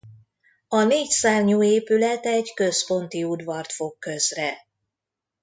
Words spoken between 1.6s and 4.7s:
épület egy központi udvart fog közre.